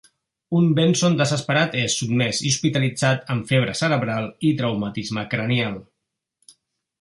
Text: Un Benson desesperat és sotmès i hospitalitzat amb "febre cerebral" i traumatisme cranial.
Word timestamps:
Un 0.59 0.69
Benson 0.77 1.17
desesperat 1.17 1.77
és 1.81 1.97
sotmès 1.99 2.39
i 2.47 2.53
hospitalitzat 2.53 3.29
amb 3.35 3.45
"febre 3.51 3.77
cerebral" 3.83 4.27
i 4.51 4.53
traumatisme 4.63 5.27
cranial. 5.35 5.79